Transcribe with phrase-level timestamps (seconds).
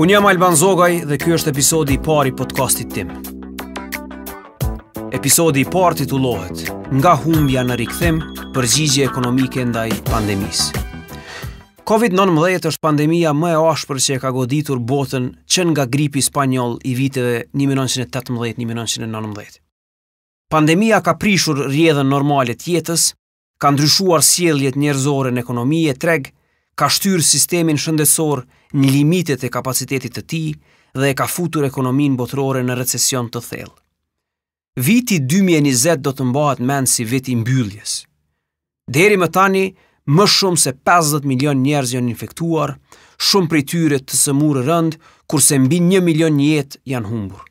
[0.00, 3.10] Unë jam Alban Zogaj dhe kjo është episodi i pari podcastit tim.
[5.12, 6.62] Episodi i parë titullohet
[6.96, 8.22] Nga humbja në rikthim,
[8.56, 10.66] përgjigje ekonomike ndaj pandemisë.
[11.84, 16.76] COVID-19 është pandemia më e ashpër që e ka goditur botën që nga gripi spanjoll
[16.88, 19.60] i viteve 1918-1919.
[20.48, 23.10] Pandemia ka prishur rjedhen normalet jetës,
[23.60, 26.28] ka ndryshuar sjelljet njerëzore në ekonomi e tregë
[26.74, 30.52] Ka shtyr sistemin shëndetësor në limitet e kapacitetit të tij
[30.96, 33.74] dhe e ka futur ekonominë botërore në recesion të thellë.
[34.86, 37.96] Viti 2020 do të mbahet mend si viti i mbylljes.
[38.96, 39.66] Deri më tani,
[40.16, 42.72] më shumë se 50 milion njerëz janë infektuar,
[43.22, 44.96] shumë prej tyre të sëmurë rënd,
[45.30, 47.44] kurse mbi 1 milion jetë janë humbur.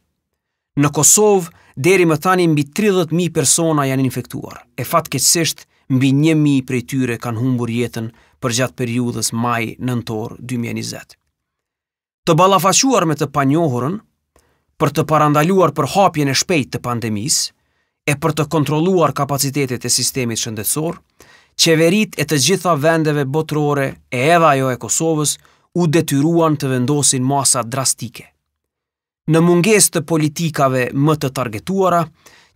[0.82, 4.58] Në Kosovë, deri më tani mbi 30 mijë persona janë infektuar.
[4.74, 8.10] E fatkeqësisht, mbi 1000 prej tyre kanë humbur jetën
[8.42, 11.16] për gjatë periudhës maj nëntor 2020.
[12.26, 13.98] Të balafashuar me të panjohurën,
[14.82, 17.38] për të parandaluar për hapjen e shpejt të pandemis,
[18.10, 20.98] e për të kontroluar kapacitetet e sistemit shëndetsor,
[21.62, 25.36] qeverit e të gjitha vendeve botrore e edhe ajo e Kosovës
[25.78, 28.26] u detyruan të vendosin masa drastike.
[29.32, 32.02] Në munges të politikave më të targetuara,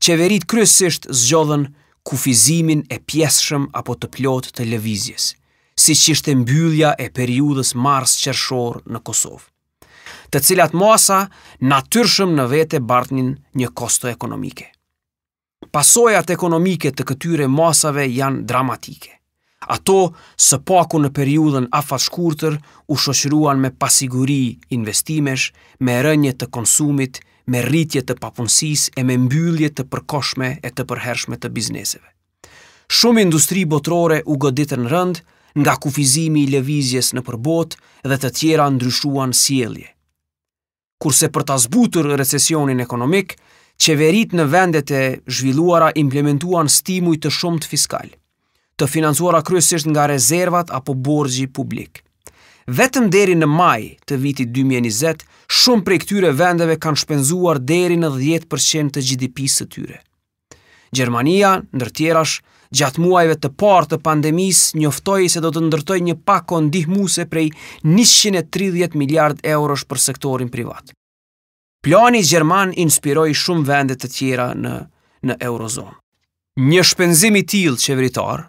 [0.04, 1.68] qeverit kryesisht zgjodhen
[2.06, 5.30] kufizimin e pjeshëm apo të plot të lëvizjes
[5.80, 9.46] si që ishte mbyllja e periudës mars qershor në Kosovë,
[10.32, 11.20] të cilat masa
[11.72, 14.70] natyrshëm në vete bartnin një kosto ekonomike.
[15.76, 19.12] Pasojat ekonomike të këtyre masave janë dramatike.
[19.76, 20.14] Ato
[20.48, 22.58] së paku në periudën afat shkurëtër,
[22.94, 25.48] u shoqëruan me pasiguri investimesh,
[25.80, 30.86] me rënje të konsumit, me rritje të papunësis e me mbyllje të përkoshme e të
[30.92, 32.06] përhershme të bizneseve.
[32.98, 35.24] Shumë industri botrore u goditën rëndë,
[35.60, 39.88] nga kufizimi i levizjes në përbot dhe të tjera ndryshuan sielje.
[41.02, 43.38] Kurse për të zbutur recesionin ekonomik,
[43.80, 48.08] qeverit në vendet e zhvilluara implementuan stimuj të shumë të fiskal,
[48.80, 52.02] të financuara kryesisht nga rezervat apo borgji publik.
[52.78, 55.22] Vetëm deri në maj të vitit 2020,
[55.62, 60.00] shumë prej këtyre vendeve kanë shpenzuar deri në 10% të GDP-së tyre.
[60.96, 62.40] Gjermania, ndër tjerash,
[62.74, 67.50] Gjatë muajve të parë të pandemis, njoftoi se do të ndërtoj një pako ndihmuese prej
[67.86, 70.94] 130 miliard eurosh për sektorin privat.
[71.86, 74.76] Plani gjerman inspiroi shumë vende të tjera në
[75.26, 75.94] në Eurozonë.
[76.62, 78.44] Një shpenzim i tillë qeveritar,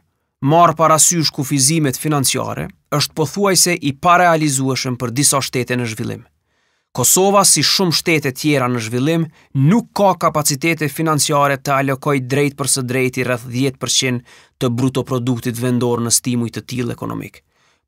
[0.45, 6.25] marr parasysh kufizimet financiare, është pothuajse i parealizueshëm për disa shtete në zhvillim.
[6.97, 9.27] Kosova, si shumë shtete tjera në zhvillim,
[9.69, 14.23] nuk ka kapacitetet financiare të alokoj drejt për së drejti rrëth 10%
[14.57, 17.43] të brutoproduktit vendor në stimuj të tjil ekonomik.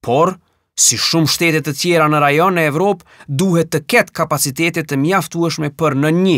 [0.04, 0.34] Por,
[0.76, 3.06] si shumë shtete të tjera në rajon e Evropë,
[3.44, 6.36] duhet të ketë kapacitetet të mjaftueshme për në një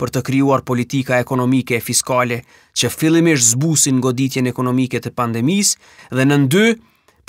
[0.00, 2.40] për të kryuar politika ekonomike e fiskale
[2.74, 5.76] që fillimish zbusin goditjen ekonomike të pandemis
[6.10, 6.66] dhe në ndy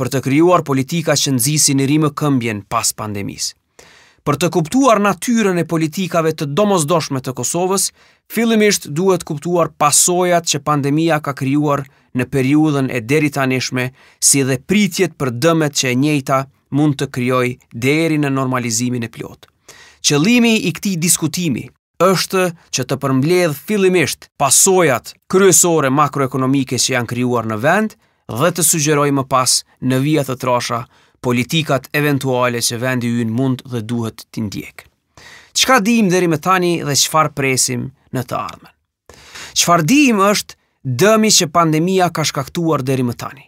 [0.02, 3.54] për të kryuar politika që nëzisi në rime këmbjen pas pandemisë.
[4.28, 7.90] Për të kuptuar natyren e politikave të domosdoshme të Kosovës,
[8.32, 11.86] fillimisht duhet kuptuar pasojat që pandemia ka kryuar
[12.18, 16.40] në periudhën e deri tanishme, si dhe pritjet për dëmet që e njejta
[16.78, 19.48] mund të kryoj deri në normalizimin e plot.
[20.06, 21.68] Qëlimi i këti diskutimi
[22.04, 22.44] është
[22.76, 27.96] që të përmbledh fillimisht pasojat kryesore makroekonomike që janë kryuar në vend
[28.40, 29.58] dhe të sugjeroj më pas
[29.90, 30.80] në vijat të trasha
[31.22, 34.86] politikat eventuale që vendi ynë mund dhe duhet të ndjekë.
[35.60, 38.74] Qka dim dheri më tani dhe qfar presim në të ardhmen?
[39.60, 40.58] Qfar dim është
[41.04, 43.46] dëmi që pandemia ka shkaktuar dheri më tani?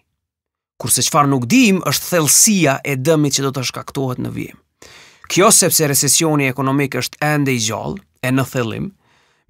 [0.81, 4.57] Kurse qfar nuk dim është thelsia e dëmi që do të shkaktuhet në vijem.
[5.31, 8.89] Kjo sepse recesioni ekonomik është ende i gjallë e në thellim,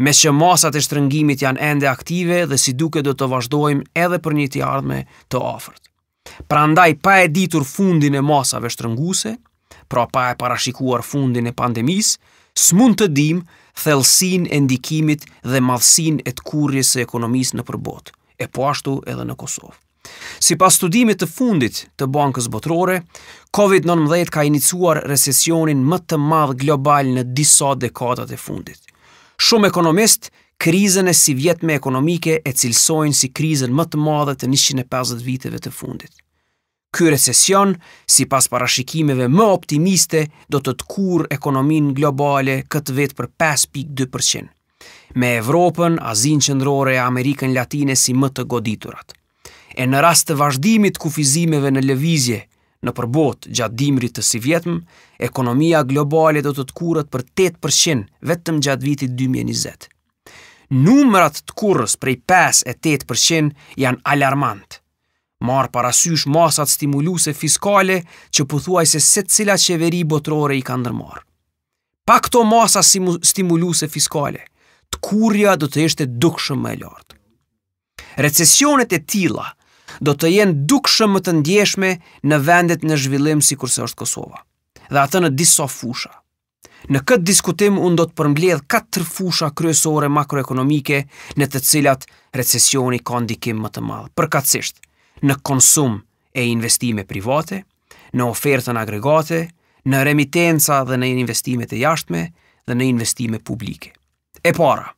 [0.02, 4.20] me që masat e shtrëngimit janë ende aktive dhe si duke do të vazhdojmë edhe
[4.22, 5.02] për një të ardhme
[5.32, 5.91] të ofërt.
[6.48, 9.36] Pra ndaj pa e ditur fundin e masave shtrënguse,
[9.92, 12.16] pra pa e parashikuar fundin e pandemis,
[12.66, 13.42] s'mund të dim
[13.84, 18.12] thelsin e ndikimit dhe madhsin e të kurjes së ekonomis në përbot,
[18.44, 19.76] e po ashtu edhe në Kosovë.
[20.42, 23.00] Si pas studimit të fundit të bankës botrore,
[23.58, 28.80] COVID-19 ka inicuar recesionin më të madh global në disa dekadat e fundit.
[29.42, 34.36] Shumë ekonomistë krizën e si vjetë me ekonomike e cilësojnë si krizën më të madhe
[34.38, 36.12] të 150 viteve të fundit.
[36.94, 37.72] Ky recesion,
[38.06, 40.22] si pas parashikimeve më optimiste,
[40.54, 44.52] do të të kur ekonomin globale këtë vetë për 5.2%,
[45.18, 49.16] me Evropën, Azin qëndrore e Amerikën Latine si më të goditurat.
[49.74, 52.44] E në rast të vazhdimit kufizimeve në levizje,
[52.82, 54.80] Në përbot gjatë dimrit të si vjetëm,
[55.28, 59.86] ekonomia globale do të të kurët për 8% vetëm gjatë vitit 2020
[60.72, 63.50] numrat të kurës prej 5 e 8%
[63.84, 64.78] janë alarmantë.
[65.42, 68.02] Marë parasysh masat stimuluse fiskale
[68.32, 71.24] që pëthuaj se se cila qeveri botrore i ka ndërmarë.
[72.08, 72.88] Pa këto masat
[73.32, 74.46] stimuluse fiskale,
[74.94, 77.18] të kurja do të eshte dukshëm më e lartë.
[78.26, 79.48] Recesionet e tila
[80.00, 81.92] do të jenë dukshëm më të ndjeshme
[82.30, 84.44] në vendet në zhvillim si kurse është Kosova,
[84.94, 86.21] dhe atë në disa fusha.
[86.90, 91.04] Në këtë diskutim unë do të përmbledh katër fusha kryesore makroekonomike
[91.38, 94.08] në të cilat recesioni ka ndikim më të madh.
[94.18, 94.82] Përkatësisht,
[95.22, 96.00] në konsum
[96.34, 97.62] e investime private,
[98.18, 99.44] në ofertën agregate,
[99.86, 102.24] në remitenca dhe në investime të jashtme
[102.66, 103.94] dhe në investime publike.
[104.42, 104.90] E para,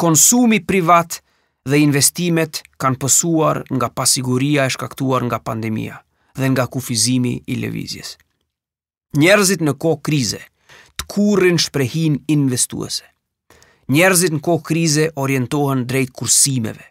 [0.00, 1.20] konsumi privat
[1.64, 6.02] dhe investimet kanë pësuar nga pasiguria e shkaktuar nga pandemia
[6.34, 8.23] dhe nga kufizimi i levizjesë.
[9.14, 10.40] Njerëzit në kohë krize
[11.00, 13.04] të kurrin shprehin investuese.
[13.94, 16.82] Njerëzit në kohë krize orientohen drejt kursimeve.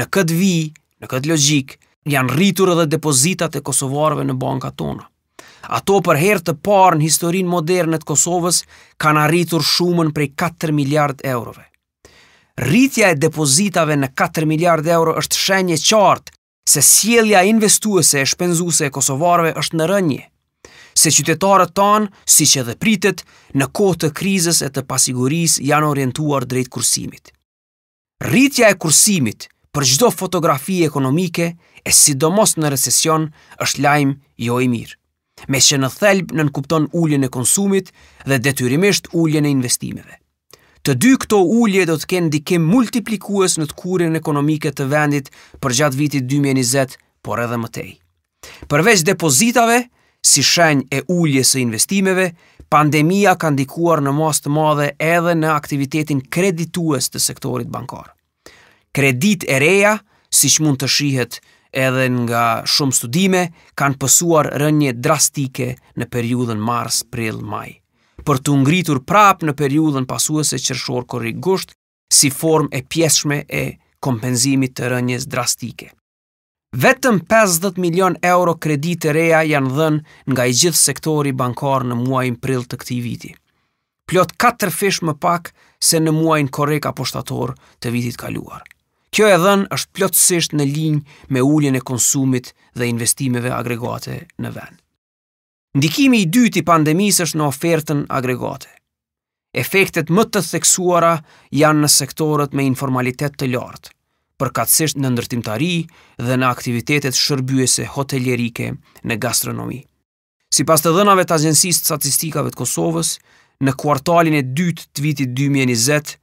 [0.00, 0.52] Në këtë vi,
[1.04, 1.74] në këtë logjik,
[2.08, 5.04] janë rritur edhe depozitat e Kosovarëve në banka tona.
[5.68, 8.62] Ato për her të parë në historin moderne të Kosovës
[9.02, 11.66] kanë arritur shumën prej 4 miljard eurove.
[12.64, 16.32] Rritja e depozitave në 4 miljard euro është shenje qartë
[16.72, 20.24] se sjellja investuese e shpenzuse e Kosovarëve është në rënjë
[21.00, 23.22] se qytetarët tanë, si që dhe pritet,
[23.56, 27.32] në kohë të krizës e të pasigurisë janë orientuar drejt kursimit.
[28.24, 33.28] Rritja e kursimit për gjdo fotografi ekonomike e sidomos në recesion
[33.64, 34.14] është lajmë
[34.46, 34.96] jo i mirë,
[35.48, 37.92] me që në thelbë në nënkupton ulljën e konsumit
[38.28, 40.18] dhe detyrimisht ulljën e investimeve.
[40.84, 45.26] Të dy këto ullje do të kenë dikem multiplikues në të kurin ekonomike të vendit
[45.60, 47.90] për gjatë vitit 2020, por edhe mëtej.
[48.70, 49.82] Përveç depozitave,
[50.22, 52.26] Si shenjë e ulljes së investimeve,
[52.68, 58.12] pandemia ka ndikuar në mos të madhe edhe në aktivitetin kreditues të sektorit bankar.
[58.92, 59.94] Kredit e reja,
[60.28, 61.40] si që mund të shihet
[61.84, 63.42] edhe nga shumë studime,
[63.78, 67.70] kanë pësuar rënje drastike në periudhën mars-pril-maj.
[68.26, 71.72] Për të ngritur prap në periudhën pasuese që rëshorë korrigusht,
[72.12, 73.64] si form e pjeshme e
[74.04, 75.94] kompenzimit të rënjes drastike.
[76.78, 82.36] Vetëm 50 milion euro të reja janë dhënë nga i gjithë sektori bankar në muajin
[82.38, 83.32] prill të këtij viti.
[84.06, 85.50] Plot 4 fish më pak
[85.82, 88.62] se në muajin korek apo shtator të vitit kaluar.
[89.10, 94.52] Kjo e dhenë është plotësisht në linjë me ulljen e konsumit dhe investimeve agregate në
[94.54, 94.78] vend.
[95.74, 98.70] Ndikimi i dytë i pandemisë është në ofertën agregate.
[99.58, 101.16] Efektet më të theksuara
[101.50, 103.90] janë në sektorët me informalitet të lartë
[104.40, 105.72] përkatsisht në ndërtimtari
[106.24, 108.70] dhe në aktivitetet shërbyese hotelierike
[109.08, 109.82] në gastronomi.
[110.50, 113.12] Si pas të dhënave të agjensisë statistikave të Kosovës,
[113.62, 116.16] në kuartalin e dytë të vitit 2020,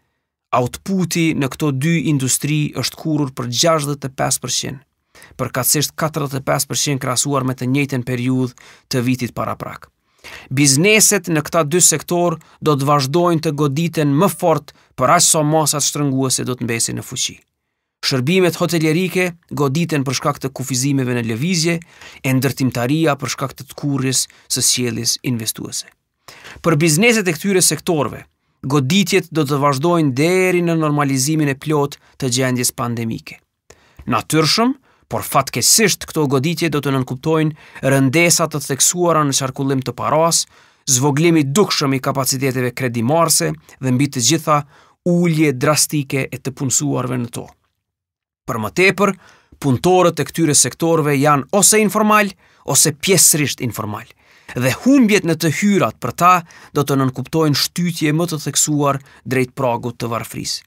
[0.60, 4.82] outputi në këto dy industri është kurur për 65%,
[5.38, 8.58] përkatsisht 45% krasuar me të njëten periudhë
[8.92, 9.88] të vitit para prak.
[10.58, 12.36] Bizneset në këta dy sektor
[12.66, 16.68] do të vazhdojnë të goditen më fort për aqë sa so masat shtrënguese do të
[16.68, 17.38] mbesi në fuqi
[18.06, 21.78] shërbimet hotelierike goditen për shkak të kufizimeve në lëvizje
[22.24, 25.88] e ndërtimtaria për shkak të kurrjes së sjelljes investuese.
[26.64, 28.24] Për bizneset e këtyre sektorëve,
[28.68, 33.40] goditjet do të vazhdojnë deri në normalizimin e plot të gjendjes pandemike.
[34.08, 34.76] Natyrshëm,
[35.08, 40.44] por fatkesisht këto goditje do të nënkuptojnë rëndesa të theksuara në qarkullim të paras,
[40.88, 44.62] zvoglimi dukshëm i kapaciteteve kredimarse dhe mbi të gjitha
[45.08, 47.57] ullje drastike e të punësuarve në tokë
[48.48, 49.12] për më tepër,
[49.62, 52.32] punëtorët e këtyre sektorëve janë ose informal
[52.70, 54.08] ose pjesërisht informal.
[54.56, 56.34] Dhe humbjet në të hyrat për ta
[56.78, 60.64] do të nënkuptojnë shtytje më të theksuar drejt pragut të varfrisë.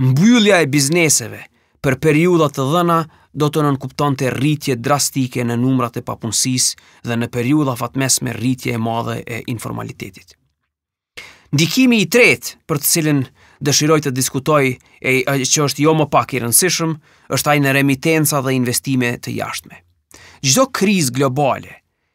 [0.00, 1.42] Mbyllja e bizneseve
[1.84, 2.98] për periudat të dhëna
[3.40, 8.74] do të nënkuptonte rritje drastike në numrat e papunësisë dhe në periudha fatmes me rritje
[8.76, 10.34] e madhe e informalitetit.
[11.54, 13.20] Ndikimi i tretë për të cilin
[13.60, 14.64] Dëshiroj të diskutoj
[15.04, 15.12] e
[15.44, 16.94] që është jo më pak i rëndësishëm,
[17.36, 19.82] është ajë në remitenca dhe investime të jashtme.
[20.40, 21.74] Çdo krizë globale,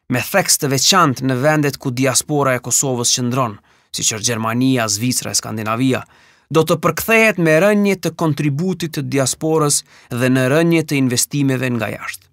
[0.09, 3.53] me theks të veçantë në vendet ku diaspora e Kosovës qëndron,
[3.93, 6.01] siç është Gjermania, Zvicra, Skandinavia,
[6.49, 9.83] do të përkthehet me rënje të kontributit të diasporës
[10.17, 12.29] dhe në rënje të investimeve nga jashtë.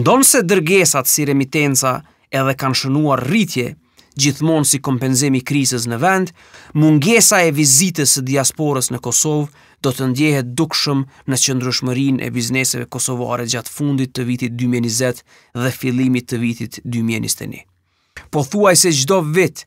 [0.00, 2.00] Ndonse dërgesat si remitenca
[2.34, 3.76] edhe kanë shënuar rritje
[4.20, 6.32] gjithmonë si kompenzim i krizës në vend,
[6.80, 9.50] mungesa e vizitës së diasporës në Kosovë
[9.84, 15.22] do të ndjehet dukshëm në qëndrueshmërinë e bizneseve kosovare gjatë fundit të vitit 2020
[15.62, 17.64] dhe fillimit të vitit 2021.
[18.32, 19.66] Po thuaj se çdo vit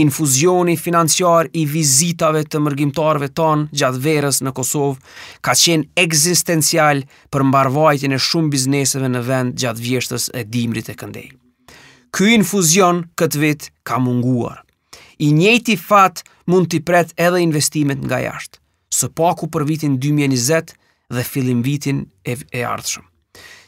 [0.00, 7.46] infuzioni financiar i vizitave të mërgjimtarve tonë gjatë verës në Kosovë ka qenë egzistencial për
[7.50, 11.28] mbarvajtjen e shumë bizneseve në vend gjatë vjeshtës e dimrit e këndej
[12.14, 14.60] ky infuzion këtë vit ka munguar.
[15.20, 18.58] I njëti fat mund t'i pret edhe investimet nga jashtë,
[18.98, 20.74] së paku për vitin 2020
[21.14, 23.04] dhe fillim vitin e, e ardhshëm.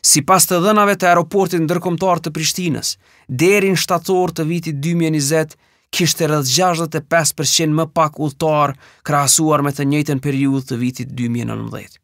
[0.02, 2.96] Si pas të dhënave të aeroportin ndërkomtar të Prishtinës,
[3.28, 5.54] derin shtator të vitit 2020,
[5.92, 8.72] kishte rrëth 65% më pak ulltar
[9.06, 11.98] krahasuar me të njëjtën periudhë të vitit 2019.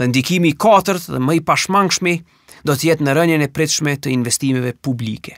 [0.00, 2.14] Dhe ndikimi i katërt dhe më i pashmangshmi
[2.64, 5.36] do të jetë në rënjën e pritshme të investimeve publike.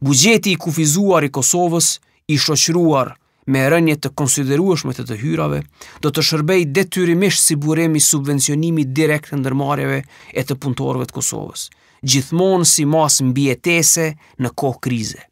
[0.00, 1.98] Bugjeti i kufizuar i Kosovës,
[2.32, 3.12] i shoqëruar
[3.50, 5.62] me rënje të konsiderueshme të të hyrave,
[6.02, 11.66] do të shërbej detyrimisht si burim i direkt të ndërmarrjeve e të punëtorëve të Kosovës,
[12.06, 14.06] gjithmonë si mas mbietese
[14.40, 15.26] në kohë krize.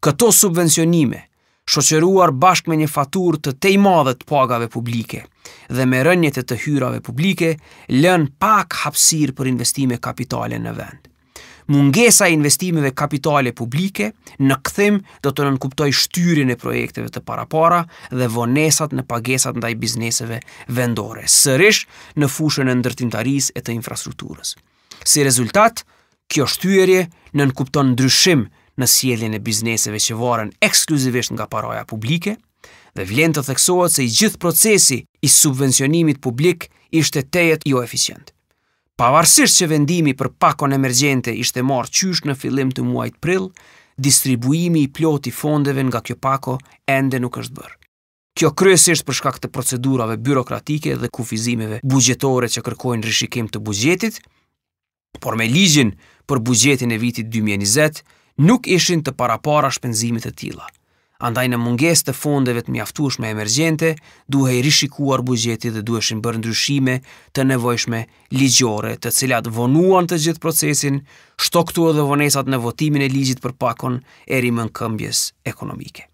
[0.00, 1.26] Këto subvencionime
[1.68, 5.24] shoqëruar bashk me një fatur të tej madhe të pagave publike
[5.68, 7.52] dhe me rënjët e të hyrave publike,
[7.92, 11.04] lën pak hapsir për investime kapitale në vend.
[11.68, 14.10] Mungesa e investimeve kapitale publike
[14.40, 19.74] në këthim do të nënkuptoj shtyrin e projekteve të parapara dhe vonesat në pagesat ndaj
[19.82, 20.40] bizneseve
[20.78, 21.82] vendore, sërish
[22.16, 24.54] në fushën e ndërtimtaris e të infrastrukturës.
[25.04, 25.84] Si rezultat,
[26.32, 27.04] kjo shtyrje
[27.36, 28.46] nënkupton ndryshim
[28.78, 32.36] në sjelljen e bizneseve që varen ekskluzivisht nga paraja publike
[32.96, 38.30] dhe vlen të theksohet se i gjithë procesi i subvencionimit publik ishte tejet jo eficient.
[38.98, 43.50] Pavarësisht që vendimi për pakon emergjente ishte marrë qysh në fillim të muajt prill,
[44.06, 46.56] distribuimi i plot i fondeve nga kjo pako
[46.98, 47.76] ende nuk është bërë.
[48.38, 54.20] Kjo kryesisht për shkak të procedurave byrokratike dhe kufizimeve buxhetore që kërkojnë rishikim të bugjetit,
[55.22, 55.94] por me ligjin
[56.30, 58.02] për buxhetin e vitit 2020,
[58.38, 60.66] nuk ishin të parapara shpenzimit e tila.
[61.18, 63.96] Andaj në munges të fondeve të mjaftushme emergjente,
[64.30, 66.94] duhe i rishikuar bugjeti dhe duheshin bërë ndryshime
[67.34, 68.04] të nevojshme
[68.38, 71.00] ligjore të cilat vonuan të gjithë procesin,
[71.42, 73.98] shtoktu edhe vonesat në votimin e ligjit për pakon
[74.30, 76.06] e në këmbjes ekonomike.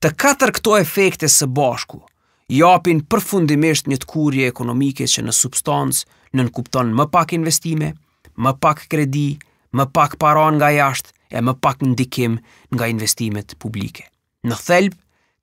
[0.00, 2.00] Të katër këto efekte së bashku,
[2.48, 6.06] japin përfundimisht një të kurje ekonomike që në substancë
[6.40, 7.92] nënkupton më pak investime,
[8.40, 9.36] më pak kredi,
[9.76, 12.40] më pak paran nga jashtë, e më pak ndikim
[12.74, 14.04] nga investimet publike.
[14.44, 14.94] Në thelb,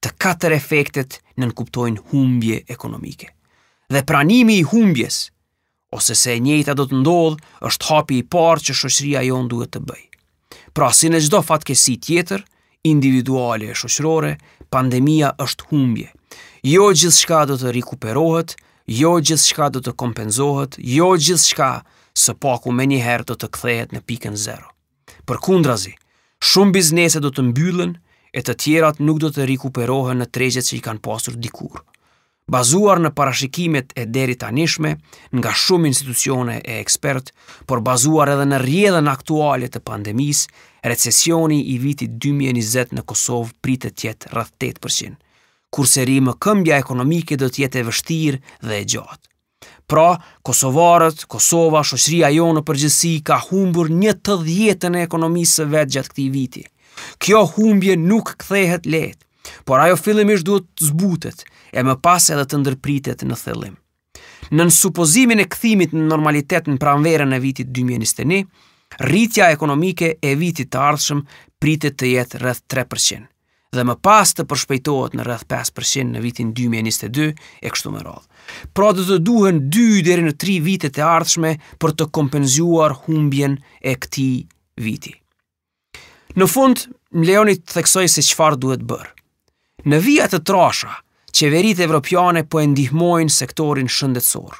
[0.03, 3.31] të katër efektet nënkuptojnë humbje ekonomike.
[3.93, 5.17] Dhe pranimi i humbjes,
[5.95, 7.39] ose se njëta do të ndodhë,
[7.69, 10.07] është hapi i parë që shoqëria jonë duhet të bëjë.
[10.75, 12.43] Pra, si në gjdo fatkesi tjetër,
[12.91, 14.33] individuale e shoqërore,
[14.71, 16.09] pandemia është humbje.
[16.67, 18.57] Jo gjithë shka do të rikuperohet,
[19.01, 21.71] jo gjithë shka do të kompenzohet, jo gjithë shka
[22.17, 24.73] së paku me njëherë do të kthehet në pikën zero
[25.27, 25.91] për kundrazi,
[26.49, 27.93] shumë biznese do të mbyllën
[28.39, 31.81] e të tjerat nuk do të rikuperohen në tregjet që i kanë pasur dikur.
[32.55, 34.93] Bazuar në parashikimet e deri tanishme,
[35.35, 37.33] nga shumë institucione e ekspert,
[37.67, 40.45] por bazuar edhe në rjedhen aktualit të pandemis,
[40.93, 45.17] recesioni i vitit 2020 në Kosovë pritë tjetë rrëth 8%,
[45.75, 49.27] kurse më këmbja ekonomike do tjetë e vështirë dhe e gjatë.
[49.87, 55.67] Pra, Kosovarët, Kosova, shoqëria jo në përgjësi ka humbur një të djetën e ekonomisë së
[55.73, 56.63] vetë gjatë këti viti.
[57.23, 59.23] Kjo humbje nuk kthehet letë,
[59.65, 63.79] por ajo fillimisht duhet të zbutet e më pas edhe të ndërpritet në thellim.
[64.51, 68.43] Në supozimin e këthimit në normalitet në pranverën e vitit 2021,
[69.07, 71.23] rritja ekonomike e vitit të ardhshëm
[71.63, 73.23] pritet të jetë rrëth 3%
[73.75, 77.27] dhe më pas të përshpejtohet në rrëth 5% në vitin 2022
[77.67, 78.27] e kështu më radhë.
[78.77, 81.51] Pra dhe të duhen 2 dheri në 3 vitet e ardhshme
[81.83, 84.27] për të kompenzuar humbjen e këti
[84.83, 85.13] viti.
[86.37, 86.85] Në fund,
[87.25, 89.11] Leoni të theksoj se qëfar duhet bërë.
[89.87, 90.93] Në vijat të trasha,
[91.37, 94.55] qeverit evropiane po e ndihmojnë sektorin shëndetsor.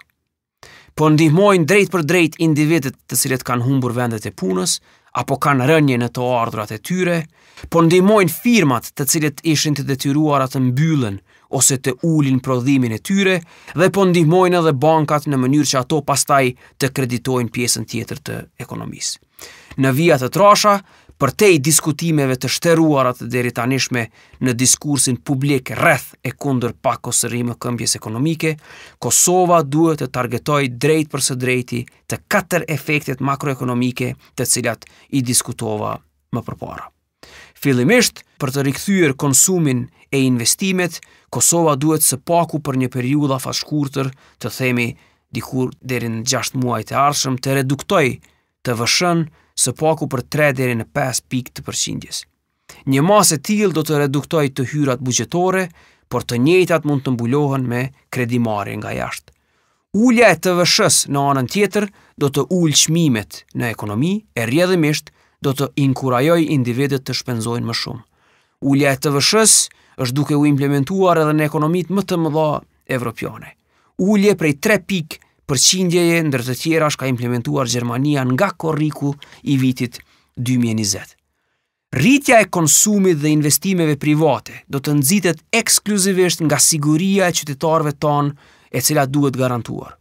[0.98, 4.80] Po ndihmojnë drejt për drejt individet të cilet kanë humbur vendet e punës,
[5.18, 7.16] apo kanë rënje në të ardhurat e tyre,
[7.74, 11.18] po ndihmojnë firmat të cilët ishin të detyruara të mbyllën
[11.58, 13.40] ose të ulin prodhimin e tyre
[13.74, 16.44] dhe po ndihmojnë edhe bankat në mënyrë që ato pastaj
[16.82, 19.20] të kreditojnë pjesën tjetër të ekonomisë.
[19.82, 20.78] Në vijat të trasha,
[21.20, 24.06] për te i diskutimeve të shteruarat dheri tanishme
[24.46, 28.54] në diskursin publik rreth e kunder pak kosërimë këmbjes ekonomike,
[29.02, 34.86] Kosova duhet të targetoj drejt përse drejti të katër efektet makroekonomike të cilat
[35.18, 35.96] i diskutova
[36.36, 36.86] më përpara.
[37.58, 41.02] Filimisht, për të rikthyër konsumin e investimet,
[41.34, 44.92] Kosova duhet së paku për një periuda fashkurëtër të themi
[45.34, 48.06] dikur dherin 6 muaj të arshëm të reduktoj
[48.66, 49.26] të vëshën
[49.58, 52.22] së paku për 3 deri në 5 pikë të përqindjes.
[52.94, 55.64] Një masë e tillë do të reduktoj të hyrat buxhetore,
[56.12, 57.82] por të njëjtat mund të mbulohen me
[58.16, 59.34] kredimarrje nga jashtë.
[59.98, 61.88] Ulja e TVSH-s në anën tjetër
[62.22, 65.10] do të ul çmimet në ekonomi e rrjedhimisht
[65.44, 68.04] do të inkurajoj individet të shpenzojnë më shumë.
[68.72, 72.48] Ulja e TVSH-s është duke u implementuar edhe në ekonomitë më të mëdha
[73.00, 73.56] evropiane.
[74.06, 79.14] Ulje prej 3 pikë përqindjeje ndër të tjera është ka implementuar Gjermania nga korriku
[79.52, 80.00] i vitit
[80.38, 81.16] 2020.
[81.98, 88.34] Rritja e konsumit dhe investimeve private do të nxitet ekskluzivisht nga siguria e qytetarëve ton,
[88.76, 89.94] e cila duhet garantuar.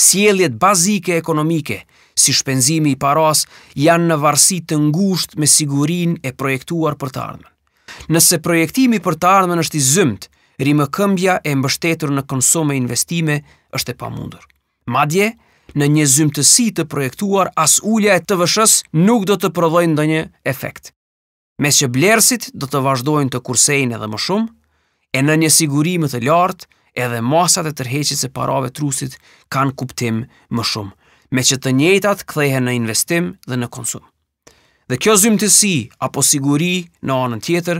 [0.00, 1.82] Sjelljet bazike ekonomike,
[2.16, 3.44] si shpenzimi i paras,
[3.78, 7.52] janë në varësi të ngushtë me sigurinë e projektuar për të ardhmen.
[8.16, 10.26] Nëse projektimi për të ardhmen është i zymt,
[10.64, 13.42] rimëkëmbja e mbështetur në konsum e investime
[13.76, 14.48] është e pamundur.
[14.86, 15.30] Madje,
[15.78, 20.04] në një zymtësi të projektuar, as ullja e të vëshës nuk do të prodhojnë ndë
[20.10, 20.92] një efekt.
[21.58, 24.48] Mes që blersit do të vazhdojnë të kursejnë edhe më shumë,
[25.16, 26.68] e në një sigurimë të lartë,
[27.04, 29.16] edhe masat e tërheqit se parave trusit
[29.54, 30.24] kanë kuptim
[30.54, 30.92] më shumë,
[31.34, 34.06] me që të njëtat kthehen në investim dhe në konsumë.
[34.88, 35.74] Dhe kjo zymtësi
[36.04, 37.78] apo siguri në anën tjetër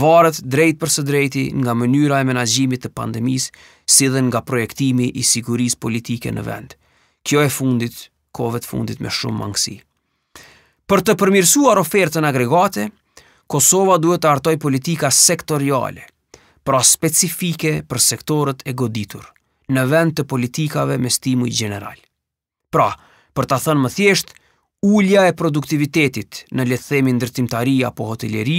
[0.00, 3.50] varet drejt për së drejti nga mënyra e menaxhimit të pandemisë,
[3.94, 6.72] si dhe nga projektimi i sigurisë politike në vend.
[7.26, 7.96] Kjo e fundit,
[8.36, 9.76] kohëve të fundit me shumë mangësi.
[10.88, 12.88] Për të përmirësuar ofertën agregate,
[13.54, 16.02] Kosova duhet të artoj politika sektoriale,
[16.66, 19.28] pra specifike për sektorët e goditur,
[19.76, 22.00] në vend të politikave me stimuj general.
[22.74, 22.88] Pra,
[23.36, 24.32] për të thënë më thjeshtë,
[24.86, 28.58] ullja e produktivitetit në lethemi ndërtimtari apo hoteleri,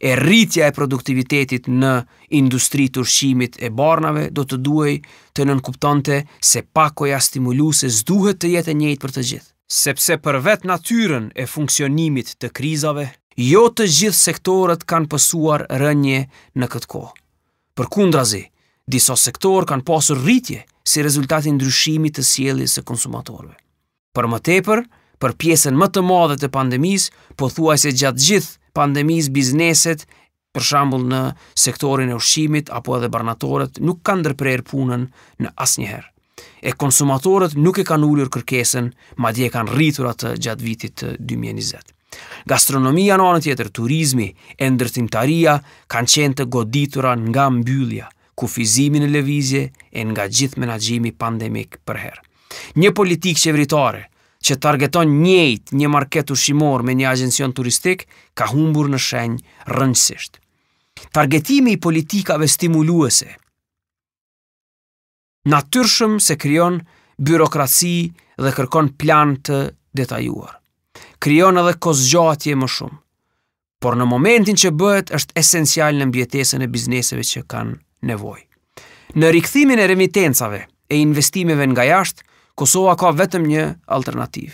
[0.00, 1.90] e rritja e produktivitetit në
[2.38, 4.94] industri të rëshimit e barnave, do të duhej
[5.34, 9.50] të nënkuptante se pakoja stimulu se zduhet të jetë njëjtë për të gjithë.
[9.70, 13.08] Sepse për vetë natyren e funksionimit të krizave,
[13.50, 16.22] jo të gjithë sektorët kanë pësuar rënje
[16.60, 17.04] në këtë ko.
[17.76, 18.44] Për kundrazi,
[18.90, 23.54] disa sektorë kanë pasur rritje si rezultatin ndryshimit të sielis e konsumatorve.
[24.14, 24.86] Për më tepër,
[25.20, 30.06] për pjesën më të madhe të pandemisë, po thuaj se gjatë gjithë pandemisë bizneset,
[30.56, 31.20] për shambull në
[31.62, 35.04] sektorin e ushqimit apo edhe barnatorët, nuk kanë dërprerë punën
[35.44, 36.06] në njëherë.
[36.64, 38.88] E konsumatorët nuk e kanë ullur kërkesën,
[39.22, 41.94] ma dje kanë rritur atë gjatë vitit 2020.
[42.50, 44.28] Gastronomia në anë tjetër, turizmi
[44.58, 45.58] e ndërtimtaria
[45.92, 48.08] kanë qenë të goditura nga mbyllja,
[48.40, 52.24] kufizimin e levizje e nga gjithë menagjimi pandemik për herë.
[52.82, 54.08] Një politikë qeveritare
[54.44, 58.06] që targeton njëjt një market ushqimor me një agjencion turistik,
[58.38, 60.40] ka humbur në shenjë rëndësisht.
[61.12, 63.28] Targetimi i politikave stimuluese,
[65.48, 66.78] natyrshëm se kryon
[67.20, 67.96] byrokraci
[68.40, 69.60] dhe kërkon plan të
[69.96, 70.56] detajuar.
[71.20, 72.98] Kryon edhe kozgjatje më shumë,
[73.80, 77.76] por në momentin që bëhet është esencial në mbjetesën e bizneseve që kanë
[78.08, 78.40] nevoj.
[79.20, 82.24] Në rikthimin e remitencave e investimeve nga jashtë,
[82.60, 83.62] Kosova ka vetëm një
[83.96, 84.52] alternativë.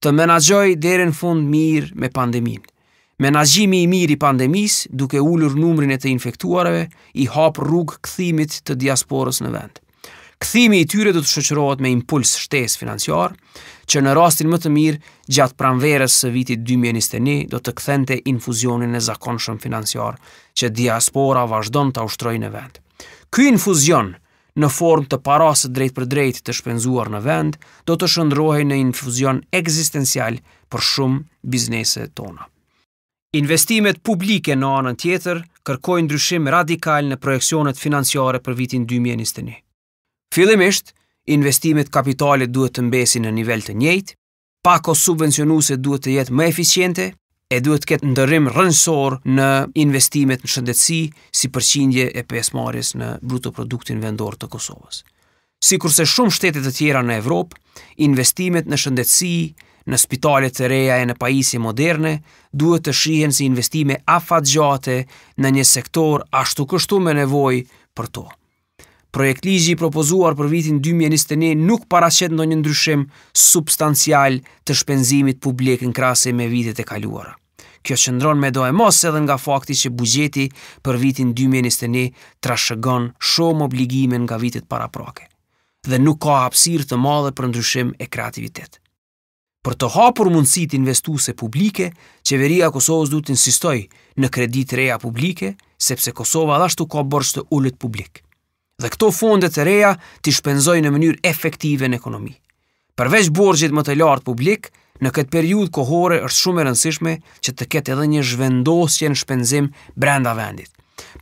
[0.00, 2.62] Të menagjoj deri në fund mirë me pandemin.
[3.20, 6.86] Menaxhimi i mirë i pandemisë, duke ulur numrin e të infektuarve,
[7.20, 9.82] i hap rrug kthimit të diasporës në vend.
[10.40, 13.36] Kthimi i tyre do të shoqërohet me impuls shtesë financiar,
[13.92, 15.04] që në rastin më të mirë
[15.36, 20.16] gjatë pranverës së vitit 2021 do të kthente infuzionin e zakonshëm financiar
[20.56, 22.80] që diaspora vazhdon ta ushtrojë në vend.
[23.28, 24.14] Ky infuzion,
[24.62, 27.56] në formë të parasë drejt për drejt të shpenzuar në vend,
[27.88, 30.38] do të shëndrohe në infuzion eksistencial
[30.70, 31.22] për shumë
[31.54, 32.46] biznese tona.
[33.34, 39.56] Investimet publike në anën tjetër kërkojnë ndryshim radikal në projekcionet financiare për vitin 2021.
[40.34, 40.92] Fillimisht,
[41.34, 44.14] investimet kapitale duhet të mbesin në nivel të njëjtë,
[44.66, 47.10] pako subvencionuese duhet të jetë më eficiente,
[47.52, 49.48] e duhet të ketë ndërrim rënësor në
[49.84, 51.00] investimet në shëndetësi
[51.40, 55.02] si përqindje e pjesëmarrjes në bruto produktin vendor të Kosovës.
[55.64, 57.56] Si kurse shumë shtetet të tjera në Evropë,
[58.08, 59.34] investimet në shëndetësi,
[59.92, 62.14] në spitalet të reja e në pajisje moderne,
[62.62, 64.96] duhet të shihen si investime afat gjate
[65.40, 67.60] në një sektor ashtu kështu me nevoj
[67.92, 68.26] për to.
[69.14, 73.02] Projekt ligji i propozuar për vitin 2021 nuk paraqet ndonjë ndryshim
[73.42, 77.30] substancial të shpenzimit publik në krahasim me vitet e kaluara.
[77.86, 80.48] Kjo qëndron me do e mos edhe nga fakti që bugjeti
[80.82, 82.10] për vitin 2021
[82.42, 85.30] trashëgon shumë obligime nga vitet para prake
[85.86, 88.80] dhe nuk ka hapsir të madhe për ndryshim e kreativitet.
[89.62, 91.92] Për të hapur mundësit investu publike,
[92.26, 93.78] qeveria Kosovës du të insistoj
[94.18, 98.24] në kredit reja publike, sepse Kosova dhe ashtu ka borç të ulët publik
[98.82, 99.92] dhe këto fonde të reja
[100.24, 102.32] t'i shpenzoj në mënyrë efektive në ekonomi.
[102.98, 104.70] Përveç borgjit më të lartë publik,
[105.02, 109.18] në këtë periud kohore është shumë e rëndësishme që të ketë edhe një zhvendosje në
[109.20, 110.70] shpenzim brenda vendit.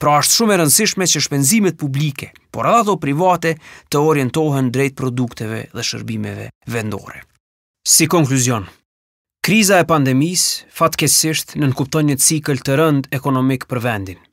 [0.01, 3.55] Pra është shumë e rëndësishme që shpenzimet publike, por edhe ato private,
[3.89, 7.25] të orientohen drejt produkteve dhe shërbimeve vendore.
[7.89, 8.69] Si konkluzion,
[9.43, 14.21] kriza e pandemis fatkesisht në nënkupton një cikl të rënd ekonomik për vendin–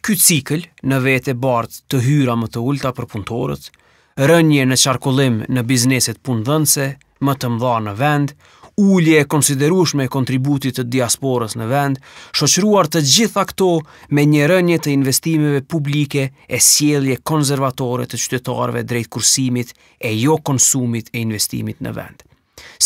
[0.00, 3.66] Ky cikël në vetë bartë të hyra më të ulta për punëtorët,
[4.30, 6.86] rënje në çarkullim në bizneset punëdhënëse,
[7.28, 8.32] më të mdha në vend,
[8.80, 12.00] ulje e konsiderueshme e kontributit të diasporës në vend,
[12.32, 13.68] shoqëruar të gjitha këto
[14.16, 20.40] me një rënje të investimeve publike e sjellje konservatore të qytetarëve drejt kursimit e jo
[20.48, 22.24] konsumit e investimit në vend.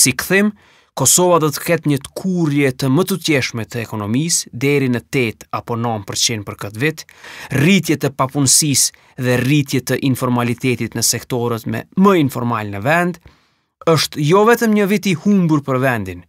[0.00, 0.50] Si këthim,
[0.95, 5.01] Kosova do të ketë një të kurje të më të tjeshme të ekonomisë, deri në
[5.21, 7.01] 8 apo 9% për këtë vit,
[7.59, 13.19] rritje të papunësisë dhe rritje të informalitetit në sektorët me më informal në vend,
[13.91, 16.21] është jo vetëm një vit i humbur për vendin,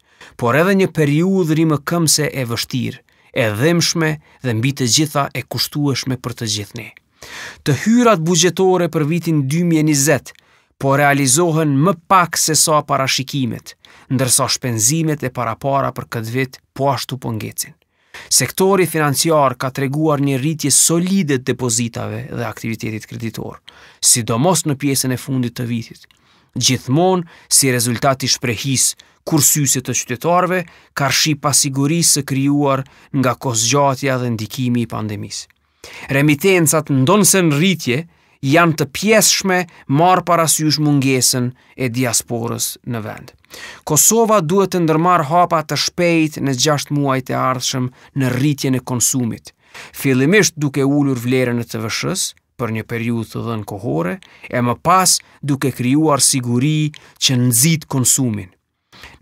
[0.42, 3.04] por edhe një periudhë rrimë këmse e vështirë,
[3.38, 4.10] e dhëmshme
[4.48, 6.88] dhe mbi të gjitha e kushtueshme për të gjithni.
[7.64, 10.34] Të hyrat bugjetore për vitin 2020
[10.78, 13.76] po realizohen më pak se sa parashikimet,
[14.12, 17.74] ndërsa shpenzimet e parapara për këtë vit po ashtu po ngecin.
[18.32, 23.60] Sektori financiar ka treguar një rritje solide të depozitave dhe aktivitetit kreditor,
[24.00, 26.08] sidomos në pjesën e fundit të vitit.
[26.56, 28.94] Gjithmonë si rezultat i shprehis
[29.28, 30.62] kursyse të qytetarve,
[30.96, 32.86] karshi pasigurisë së krijuar
[33.20, 35.48] nga kozgjatja dhe ndikimi i pandemisë.
[36.16, 38.04] Remitencat ndonë në rritje,
[38.46, 39.58] janë të pjeshme
[40.00, 41.50] marë parasysh mungesën
[41.82, 43.34] e diasporës në vend.
[43.88, 47.90] Kosova duhet të ndërmarë hapa të shpejt në gjasht muajt e ardhshëm
[48.22, 49.54] në rritjen e konsumit,
[49.98, 52.28] fillimisht duke ullur vlerën e të vëshës
[52.60, 54.14] për një periud të dhënë kohore,
[54.48, 56.76] e më pas duke krijuar siguri
[57.20, 58.48] që nëzit konsumin.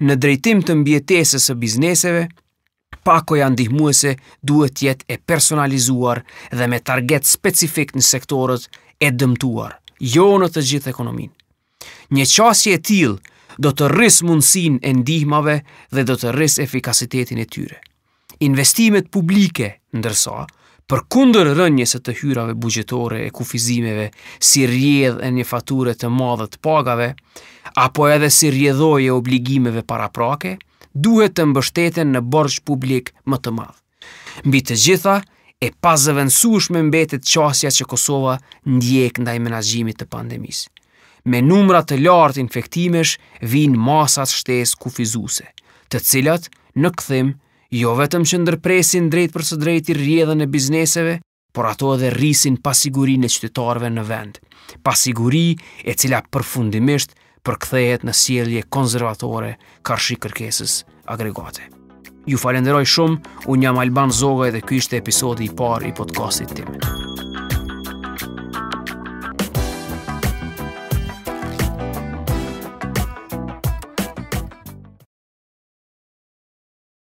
[0.06, 2.28] Në drejtim të mbjeteses e bizneseve,
[3.04, 4.14] pakoja ndihmuese
[4.48, 6.22] duhet jetë e personalizuar
[6.60, 8.70] dhe me target specifik në sektorët
[9.04, 9.74] e dëmtuar,
[10.14, 11.30] jo në të gjithë ekonomin.
[12.16, 15.58] Një qasje e tilë do të rris mundësin e ndihmave
[15.94, 17.80] dhe do të rris efikasitetin e tyre.
[18.48, 20.46] Investimet publike, ndërsa,
[20.90, 24.08] për kunder rënjës e të hyrave bugjetore e kufizimeve
[24.44, 27.12] si rjedh e një fature të madhe të pagave,
[27.86, 30.58] apo edhe si rjedhoj e obligimeve paraprake,
[30.94, 33.80] duhet të mbështeten në borç publik më të madhë.
[34.50, 35.16] Mbi të gjitha,
[35.64, 35.72] e
[36.74, 38.36] me mbetet qasja që Kosova
[38.68, 40.70] ndjek ndaj menaxhimit të pandemisë.
[41.32, 43.14] Me numra të lartë infektimesh
[43.48, 45.46] vijnë masat shtesë kufizuese,
[45.88, 47.30] të cilat në kthim
[47.74, 51.14] jo vetëm që ndërpresin drejt për së drejti rrjedhën e bizneseve,
[51.54, 54.42] por ato edhe rrisin pasigurinë e qytetarëve në vend.
[54.84, 55.46] Pasiguri
[55.86, 57.16] e cila përfundimisht
[57.48, 59.54] përkthehet në sjellje konservatore
[59.86, 60.76] karshi kërkesës
[61.14, 61.70] agregate.
[62.28, 66.56] Ju falenderoj shumë, unë jam Alban Zogaj dhe ky ishte episodi i par i podcastit
[66.62, 67.03] tim.